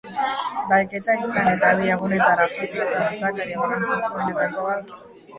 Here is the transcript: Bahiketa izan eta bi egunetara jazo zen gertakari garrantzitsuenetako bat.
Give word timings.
Bahiketa 0.69 1.15
izan 1.23 1.49
eta 1.49 1.67
bi 1.79 1.91
egunetara 1.95 2.47
jazo 2.53 2.85
zen 2.85 2.89
gertakari 3.01 3.59
garrantzitsuenetako 3.59 4.65
bat. 4.71 4.97